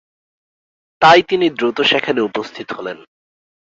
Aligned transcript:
তাই 1.01 1.19
তিনি 1.23 1.47
দ্রুত 1.49 1.77
সেখানে 1.81 2.19
উপস্থিত 2.21 2.67
হলেন। 2.71 2.97